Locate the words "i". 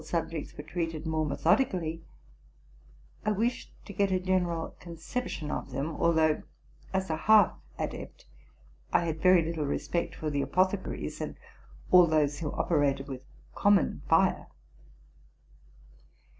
3.23-3.31, 8.91-9.05